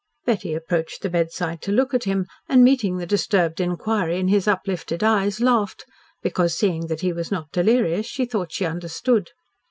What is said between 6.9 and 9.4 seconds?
he was not delirious, she thought she understood.